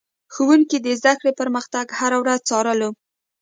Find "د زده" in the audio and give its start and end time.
0.81-1.13